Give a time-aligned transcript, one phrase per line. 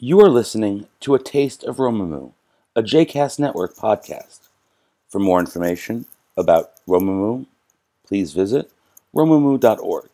[0.00, 2.30] You are listening to A Taste of Romemu,
[2.76, 4.38] a JCast Network podcast.
[5.08, 6.04] For more information
[6.36, 7.46] about Romemu,
[8.06, 8.70] please visit
[9.12, 10.08] romemu.org.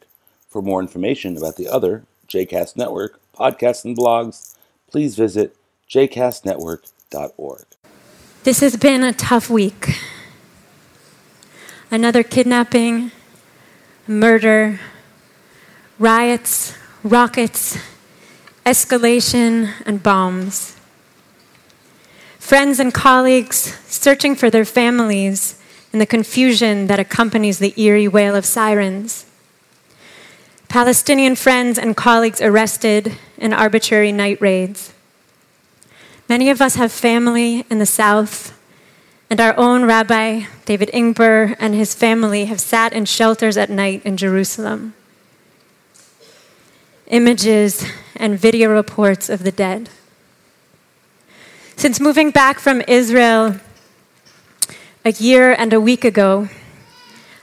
[0.48, 4.56] For more information about the other JCast Network podcasts and blogs,
[4.90, 5.54] please visit
[5.91, 7.64] jcastnetwork.org.
[8.45, 9.98] This has been a tough week.
[11.91, 13.11] Another kidnapping,
[14.07, 14.80] murder,
[15.98, 17.77] riots, rockets,
[18.64, 20.76] escalation, and bombs.
[22.38, 25.60] Friends and colleagues searching for their families
[25.92, 29.27] in the confusion that accompanies the eerie wail of sirens.
[30.69, 34.92] Palestinian friends and colleagues arrested in arbitrary night raids.
[36.28, 38.58] Many of us have family in the South,
[39.30, 44.02] and our own Rabbi, David Ingber, and his family have sat in shelters at night
[44.05, 44.94] in Jerusalem.
[47.06, 47.86] Images
[48.16, 49.91] and video reports of the dead.
[51.77, 53.56] Since moving back from Israel
[55.05, 56.48] a year and a week ago,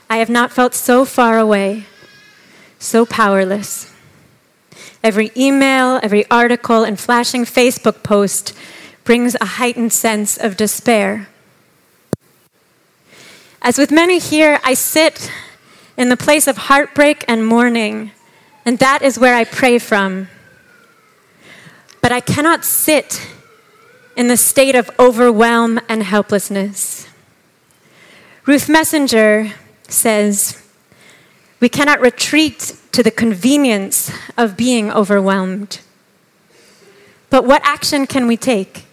[0.08, 1.86] I have not felt so far away,
[2.78, 3.92] so powerless.
[5.04, 8.54] Every email, every article, and flashing Facebook post
[9.04, 11.28] brings a heightened sense of despair.
[13.60, 15.30] As with many here, I sit
[15.96, 18.10] in the place of heartbreak and mourning,
[18.64, 20.28] and that is where I pray from.
[22.02, 23.26] But I cannot sit
[24.16, 27.08] in the state of overwhelm and helplessness.
[28.44, 29.54] Ruth Messinger
[29.88, 30.60] says,
[31.60, 35.80] We cannot retreat to the convenience of being overwhelmed.
[37.30, 38.84] But what action can we take?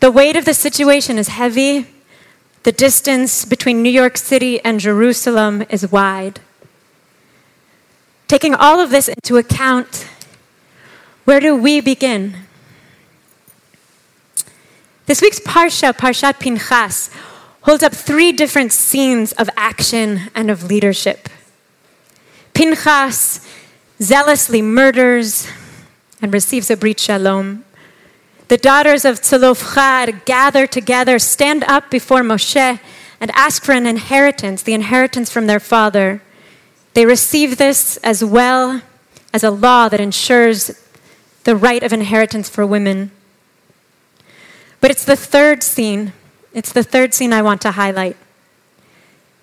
[0.00, 1.88] The weight of the situation is heavy.
[2.62, 6.40] The distance between New York City and Jerusalem is wide.
[8.28, 10.08] Taking all of this into account,
[11.26, 12.36] where do we begin?
[15.06, 17.10] This week's Parsha, Parshat Pinchas,
[17.62, 21.28] holds up three different scenes of action and of leadership.
[22.54, 23.44] Pinchas
[24.00, 25.48] zealously murders
[26.22, 27.64] and receives a brit shalom.
[28.46, 32.78] The daughters of Tzalofchad gather together, stand up before Moshe,
[33.20, 36.22] and ask for an inheritance, the inheritance from their father.
[36.94, 38.82] They receive this as well
[39.34, 40.70] as a law that ensures
[41.46, 43.12] the right of inheritance for women.
[44.80, 46.12] But it's the third scene.
[46.52, 48.16] It's the third scene I want to highlight.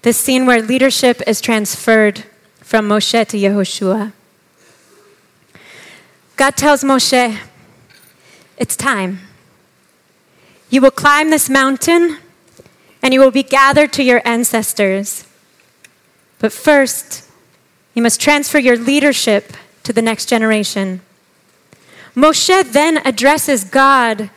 [0.02, 2.26] This scene where leadership is transferred
[2.60, 4.12] from Moshe to Yehoshua.
[6.36, 7.40] God tells Moshe,
[8.58, 9.20] It's time.
[10.70, 12.18] You will climb this mountain
[13.02, 15.26] and you will be gathered to your ancestors.
[16.40, 17.30] But first,
[17.94, 19.54] you must transfer your leadership
[19.84, 21.00] to the next generation.
[22.17, 24.31] Moshe then addresses God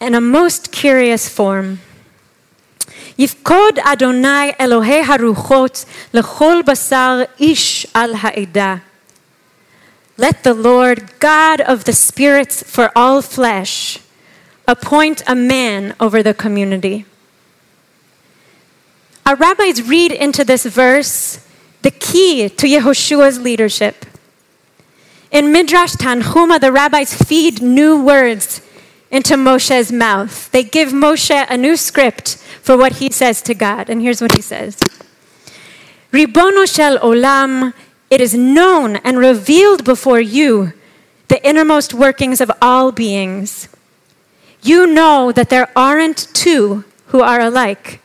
[0.00, 1.78] in a most curious form.
[3.18, 5.84] יפקוד אדוני אלוהי הרוחות
[6.14, 8.76] לכל בשר איש על העדה.
[10.18, 13.98] Let the Lord, God of the spirits for all flesh,
[14.68, 17.04] appoint a man over the community.
[19.24, 21.40] Our rabbis read into this verse
[21.82, 24.04] the key to Yehoshua's leadership.
[25.31, 28.61] In Midrash Tanhuma, the rabbis feed new words
[29.11, 30.49] into Moshe's mouth.
[30.51, 33.89] They give Moshe a new script for what he says to God.
[33.89, 34.77] And here's what he says
[36.11, 37.73] Ribono shel olam,
[38.09, 40.73] it is known and revealed before you
[41.27, 43.67] the innermost workings of all beings.
[44.61, 48.01] You know that there aren't two who are alike.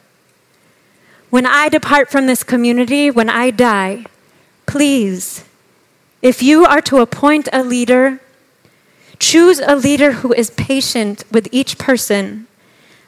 [1.31, 4.05] When I depart from this community, when I die,
[4.67, 5.45] please
[6.23, 8.21] if you are to appoint a leader,
[9.19, 12.47] choose a leader who is patient with each person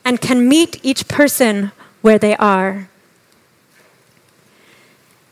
[0.05, 2.89] and can meet each person where they are.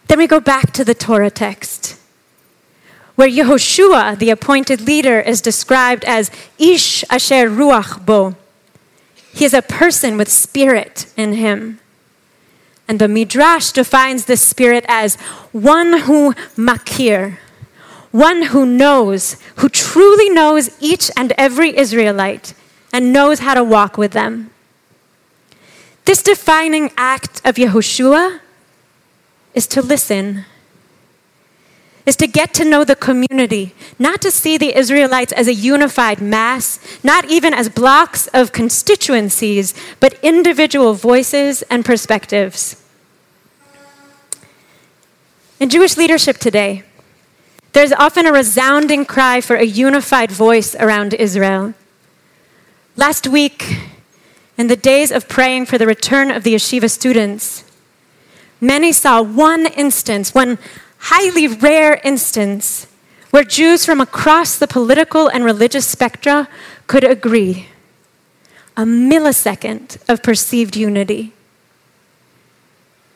[0.06, 1.98] Then we go back to the Torah text,
[3.14, 8.36] where Yehoshua, the appointed leader, is described as Ish Asher Ruach Bo.
[9.34, 11.80] He is a person with spirit in him.
[12.86, 15.14] And the Midrash defines this spirit as
[15.52, 17.38] one who makir,
[18.12, 22.54] one who knows, who truly knows each and every Israelite
[22.92, 24.50] and knows how to walk with them.
[26.04, 28.40] This defining act of Yehoshua
[29.54, 30.44] is to listen,
[32.04, 36.20] is to get to know the community, not to see the Israelites as a unified
[36.20, 42.76] mass, not even as blocks of constituencies, but individual voices and perspectives.
[45.60, 46.82] In Jewish leadership today,
[47.72, 51.72] There's often a resounding cry for a unified voice around Israel.
[52.96, 53.78] Last week,
[54.58, 57.64] in the days of praying for the return of the yeshiva students,
[58.60, 60.58] many saw one instance, one
[60.98, 62.86] highly rare instance,
[63.30, 66.48] where Jews from across the political and religious spectra
[66.86, 67.68] could agree.
[68.76, 71.32] A millisecond of perceived unity.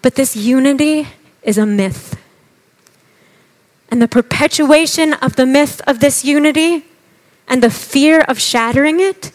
[0.00, 1.08] But this unity
[1.42, 2.18] is a myth.
[3.96, 6.84] And the perpetuation of the myth of this unity
[7.48, 9.32] and the fear of shattering it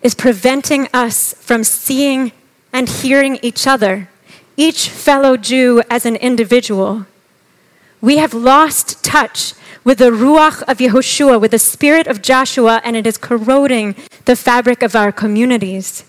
[0.00, 2.32] is preventing us from seeing
[2.72, 4.08] and hearing each other,
[4.56, 7.04] each fellow Jew as an individual.
[8.00, 9.52] We have lost touch
[9.84, 14.34] with the Ruach of Yehoshua, with the spirit of Joshua, and it is corroding the
[14.34, 16.06] fabric of our communities.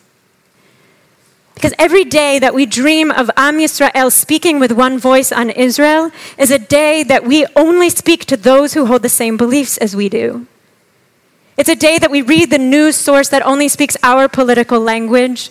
[1.55, 6.11] Because every day that we dream of Am Yisrael speaking with one voice on Israel
[6.37, 9.95] is a day that we only speak to those who hold the same beliefs as
[9.95, 10.45] we do.
[11.57, 15.49] It's a day that we read the news source that only speaks our political language.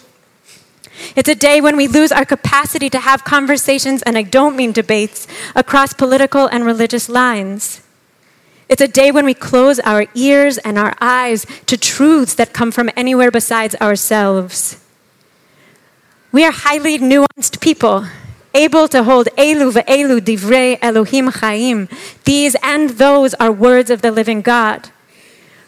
[1.17, 4.73] It's a day when we lose our capacity to have conversations, and I don't mean
[4.73, 7.81] debates, across political and religious lines.
[8.69, 12.71] It's a day when we close our ears and our eyes to truths that come
[12.71, 14.84] from anywhere besides ourselves.
[16.35, 18.07] We are highly nuanced people,
[18.55, 21.89] able to hold Elu ve'elu divrei Elohim chaim.
[22.25, 24.91] These and those are words of the living God.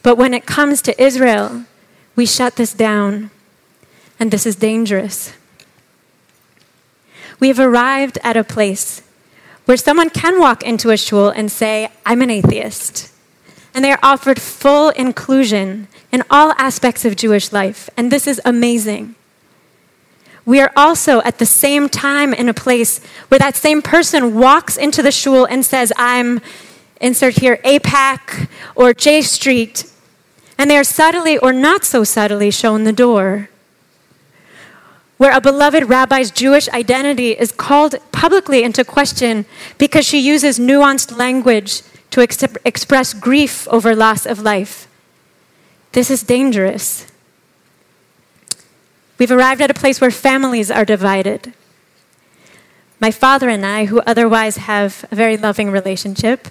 [0.03, 1.67] But when it comes to Israel,
[2.17, 3.31] we shut this down,
[4.19, 5.35] and this is dangerous.
[7.39, 9.03] We have arrived at a place
[9.67, 13.13] where someone can walk into a shul and say, I'm an atheist.
[13.73, 17.89] And they are offered full inclusion in all aspects of Jewish life.
[17.97, 19.15] And this is amazing.
[20.47, 24.79] We are also at the same time in a place where that same person walks
[24.79, 26.41] into the shul and says, I'm,
[27.01, 29.91] insert here, AIPAC or J Street.
[30.57, 33.51] And they are subtly or not so subtly shown the door
[35.17, 39.47] where a beloved rabbi's Jewish identity is called publicly into question
[39.79, 44.87] because she uses nuanced language to ex- express grief over loss of life.
[45.93, 47.07] This is dangerous.
[49.19, 51.55] We've arrived at a place where families are divided.
[53.01, 56.49] My father and I, who otherwise have a very loving relationship,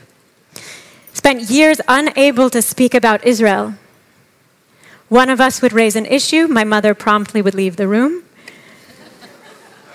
[1.13, 3.75] spent years unable to speak about Israel.
[5.09, 8.23] One of us would raise an issue, my mother promptly would leave the room.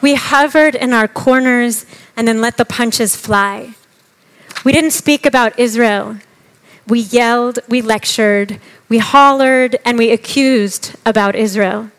[0.01, 1.85] We hovered in our corners
[2.17, 3.75] and then let the punches fly.
[4.65, 6.17] We didn't speak about Israel.
[6.87, 11.91] We yelled, we lectured, we hollered, and we accused about Israel.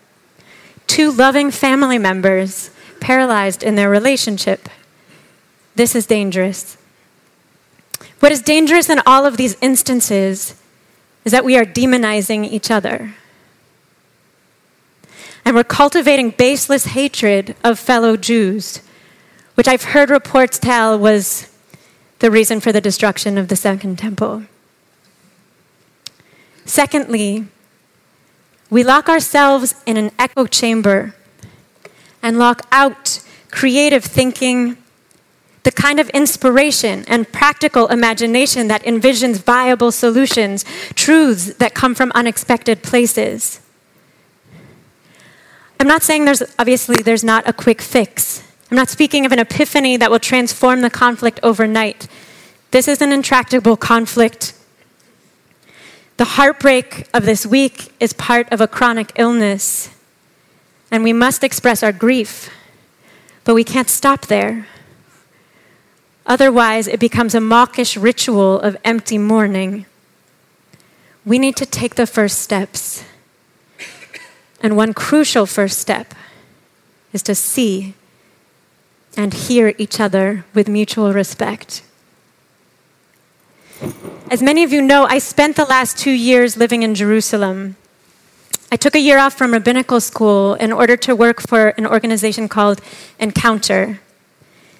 [0.92, 4.68] Two loving family members paralyzed in their relationship.
[5.74, 6.76] This is dangerous.
[8.20, 10.54] What is dangerous in all of these instances
[11.24, 13.14] is that we are demonizing each other
[15.46, 18.82] and we're cultivating baseless hatred of fellow Jews,
[19.56, 21.50] which I've heard reports tell was
[22.20, 24.44] the reason for the destruction of the Second Temple.
[26.66, 27.48] Secondly,
[28.72, 31.14] we lock ourselves in an echo chamber
[32.24, 33.22] and lock out
[33.52, 34.78] creative thinking,
[35.64, 40.64] the kind of inspiration and practical imagination that envisions viable solutions,
[40.96, 43.60] truths that come from unexpected places.
[45.80, 48.42] I'm not saying there's obviously there's not a quick fix.
[48.70, 52.08] I'm not speaking of an epiphany that will transform the conflict overnight.
[52.72, 54.54] This is an intractable conflict.
[56.22, 59.90] The heartbreak of this week is part of a chronic illness,
[60.92, 62.52] and we must express our grief,
[63.44, 64.68] but we can't stop there.
[66.28, 69.88] Otherwise, it becomes a mawkish ritual of empty mourning.
[71.26, 73.04] We need to take the first steps.
[74.62, 76.14] And one crucial first step
[77.14, 77.96] is to see
[79.18, 81.82] and hear each other with mutual respect.
[84.32, 87.76] As many of you know, I spent the last two years living in Jerusalem.
[88.72, 92.48] I took a year off from rabbinical school in order to work for an organization
[92.48, 92.80] called
[93.20, 94.00] Encounter.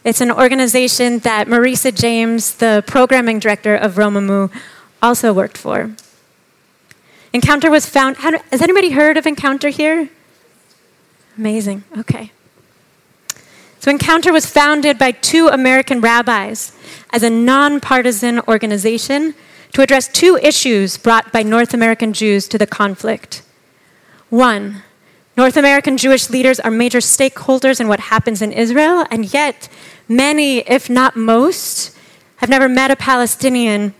[0.06, 4.50] It's an organization that Marisa James, the programming director of Romemu,
[5.02, 5.92] also worked for.
[7.34, 8.20] Encounter was found.
[8.20, 10.08] Has anybody heard of Encounter here?
[11.38, 11.84] Amazing.
[11.98, 12.32] Okay.
[13.82, 16.72] So, Encounter was founded by two American rabbis
[17.12, 19.34] as a nonpartisan organization
[19.74, 23.42] to address two issues brought by North American Jews to the conflict.
[24.30, 24.84] One,
[25.38, 29.70] North American Jewish leaders are major stakeholders in what happens in Israel, and yet
[30.08, 31.96] many, if not most,
[32.42, 33.94] I've never met a Palestinian,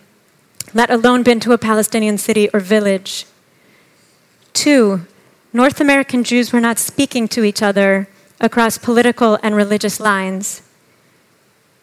[0.74, 3.26] let alone been to a Palestinian city or village.
[4.54, 5.06] Two,
[5.54, 8.08] North American Jews were not speaking to each other
[8.40, 10.62] across political and religious lines.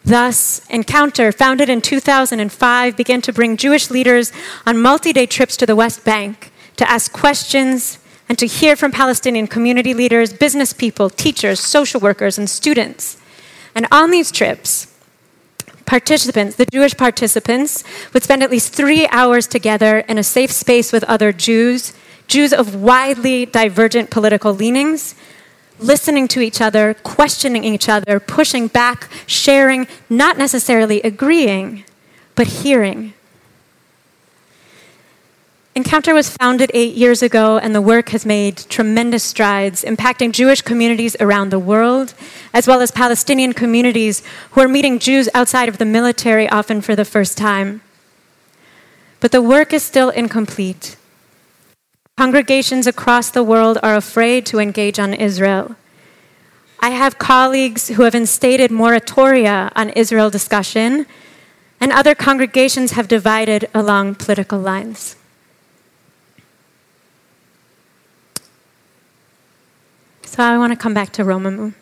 [0.03, 4.31] Thus, Encounter, founded in 2005, began to bring Jewish leaders
[4.65, 8.91] on multi day trips to the West Bank to ask questions and to hear from
[8.91, 13.17] Palestinian community leaders, business people, teachers, social workers, and students.
[13.75, 14.87] And on these trips,
[15.85, 20.93] participants, the Jewish participants, would spend at least three hours together in a safe space
[20.93, 21.93] with other Jews,
[22.27, 25.15] Jews of widely divergent political leanings,
[25.79, 31.83] listening to each other, questioning each other, pushing back, sharing, not necessarily agreeing,
[32.35, 33.13] but hearing.
[35.75, 40.61] Encounter was founded eight years ago, and the work has made tremendous strides, impacting Jewish
[40.61, 42.13] communities around the world,
[42.53, 44.21] as well as Palestinian communities
[44.51, 47.81] who are meeting Jews outside of the military often for the first time.
[49.21, 50.97] But the work is still incomplete.
[52.19, 55.77] Congregations across the world are afraid to engage on Israel.
[56.81, 61.05] I have colleagues who have instated moratoria on Israel discussion,
[61.79, 65.15] and other congregations have divided along political lines.
[70.23, 71.73] So I want to come back to Romemu.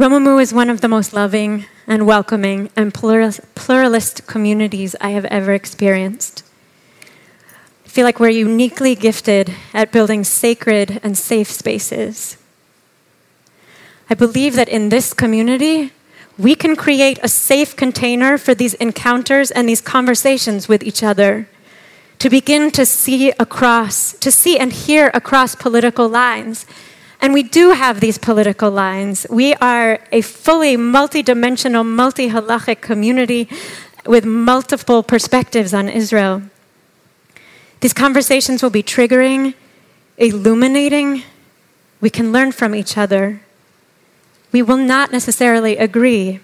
[0.00, 5.52] Romemu is one of the most loving and welcoming and pluralist communities I have ever
[5.52, 6.42] experienced.
[7.90, 12.36] Feel like we're uniquely gifted at building sacred and safe spaces.
[14.08, 15.90] I believe that in this community,
[16.38, 21.48] we can create a safe container for these encounters and these conversations with each other
[22.20, 26.66] to begin to see across, to see and hear across political lines.
[27.20, 29.26] And we do have these political lines.
[29.28, 33.48] We are a fully multidimensional, multi halachic community
[34.06, 36.42] with multiple perspectives on Israel.
[37.80, 39.54] These conversations will be triggering,
[40.18, 41.22] illuminating.
[42.00, 43.40] We can learn from each other.
[44.52, 46.40] We will not necessarily agree.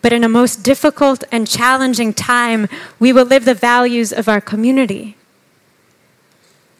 [0.00, 4.40] But in a most difficult and challenging time, we will live the values of our
[4.40, 5.16] community.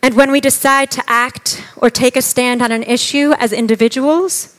[0.00, 4.56] And when we decide to act or take a stand on an issue as individuals,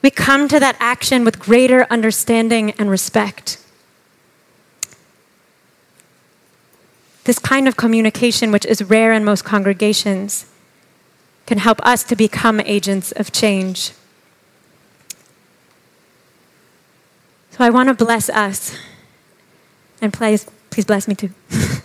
[0.00, 3.58] we come to that action with greater understanding and respect.
[7.24, 10.46] This kind of communication, which is rare in most congregations,
[11.46, 13.92] can help us to become agents of change.
[17.50, 18.76] So I want to bless us,
[20.00, 21.30] and please, please bless me too.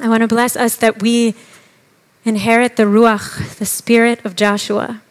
[0.00, 1.34] I want to bless us that we
[2.24, 5.02] inherit the Ruach, the spirit of Joshua.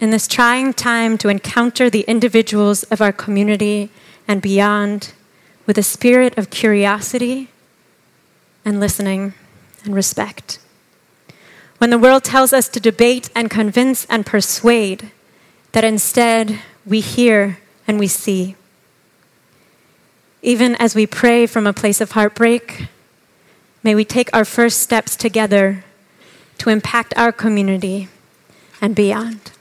[0.00, 3.90] In this trying time to encounter the individuals of our community
[4.26, 5.12] and beyond,
[5.68, 7.50] with a spirit of curiosity
[8.64, 9.34] and listening
[9.84, 10.58] and respect.
[11.76, 15.12] When the world tells us to debate and convince and persuade,
[15.72, 18.56] that instead we hear and we see.
[20.40, 22.86] Even as we pray from a place of heartbreak,
[23.82, 25.84] may we take our first steps together
[26.56, 28.08] to impact our community
[28.80, 29.52] and beyond.